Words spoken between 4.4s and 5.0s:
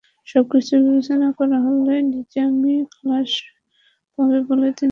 বলে তিনি আশা করছেন।